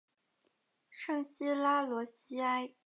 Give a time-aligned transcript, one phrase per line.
[0.89, 2.73] 圣西拉罗西埃。